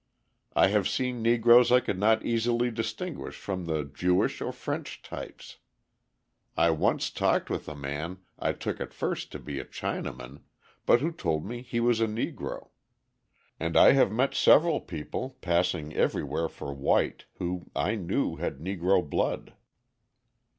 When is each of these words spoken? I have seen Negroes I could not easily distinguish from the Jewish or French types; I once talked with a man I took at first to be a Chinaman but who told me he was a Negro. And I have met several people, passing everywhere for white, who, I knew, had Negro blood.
I 0.55 0.69
have 0.69 0.89
seen 0.89 1.21
Negroes 1.21 1.71
I 1.71 1.79
could 1.79 1.99
not 1.99 2.25
easily 2.25 2.71
distinguish 2.71 3.35
from 3.37 3.65
the 3.65 3.83
Jewish 3.83 4.41
or 4.41 4.51
French 4.51 5.03
types; 5.03 5.57
I 6.57 6.71
once 6.71 7.11
talked 7.11 7.51
with 7.51 7.69
a 7.69 7.75
man 7.75 8.17
I 8.39 8.53
took 8.53 8.81
at 8.81 8.95
first 8.95 9.31
to 9.31 9.37
be 9.37 9.59
a 9.59 9.63
Chinaman 9.63 10.41
but 10.87 11.01
who 11.01 11.11
told 11.11 11.45
me 11.45 11.61
he 11.61 11.79
was 11.79 11.99
a 12.01 12.07
Negro. 12.07 12.69
And 13.59 13.77
I 13.77 13.91
have 13.91 14.11
met 14.11 14.33
several 14.33 14.79
people, 14.81 15.37
passing 15.39 15.93
everywhere 15.93 16.49
for 16.49 16.73
white, 16.73 17.25
who, 17.35 17.69
I 17.75 17.93
knew, 17.93 18.37
had 18.37 18.57
Negro 18.57 19.07
blood. 19.07 19.53